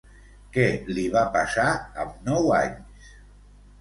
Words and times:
Què 0.55 0.63
li 0.93 1.03
va 1.15 1.23
passar 1.37 1.67
amb 2.05 2.27
nou 2.31 2.51
anys? 2.63 3.13